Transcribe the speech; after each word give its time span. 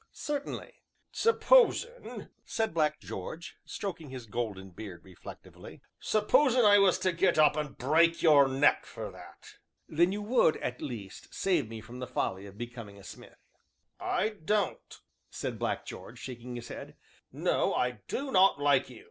"Certainly." 0.13 0.71
"Supposin'," 1.11 2.29
said 2.43 2.73
Black 2.73 2.99
George, 3.01 3.57
stroking 3.65 4.09
his 4.09 4.25
golden 4.25 4.71
beard 4.71 5.03
reflectively, 5.05 5.79
"supposin' 5.99 6.65
I 6.65 6.79
was 6.79 6.97
to 6.97 7.11
get 7.11 7.37
up 7.37 7.55
and 7.55 7.77
break 7.77 8.19
your 8.23 8.47
neck 8.47 8.87
for 8.87 9.11
that." 9.11 9.57
"Then 9.87 10.11
you 10.11 10.23
would, 10.23 10.57
at 10.57 10.81
least, 10.81 11.35
save 11.35 11.69
me 11.69 11.81
from 11.81 11.99
the 11.99 12.07
folly 12.07 12.47
of 12.47 12.57
becoming 12.57 12.97
a 12.97 13.03
smith." 13.03 13.53
"I 13.99 14.29
don't," 14.29 15.01
said 15.29 15.59
Black 15.59 15.85
George, 15.85 16.17
shaking 16.17 16.55
his 16.55 16.69
head, 16.69 16.95
"no, 17.31 17.75
I 17.75 17.99
do 18.07 18.31
not 18.31 18.59
like 18.59 18.89
you." 18.89 18.99